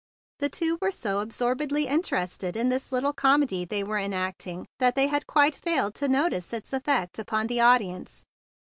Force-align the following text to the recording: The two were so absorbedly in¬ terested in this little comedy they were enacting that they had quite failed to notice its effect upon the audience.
The 0.39 0.49
two 0.49 0.79
were 0.81 0.89
so 0.89 1.19
absorbedly 1.23 1.85
in¬ 1.85 1.99
terested 1.99 2.55
in 2.55 2.69
this 2.69 2.91
little 2.91 3.13
comedy 3.13 3.65
they 3.65 3.83
were 3.83 3.99
enacting 3.99 4.65
that 4.79 4.95
they 4.95 5.05
had 5.05 5.27
quite 5.27 5.55
failed 5.55 5.93
to 5.93 6.07
notice 6.07 6.53
its 6.53 6.73
effect 6.73 7.19
upon 7.19 7.45
the 7.45 7.59
audience. 7.61 8.23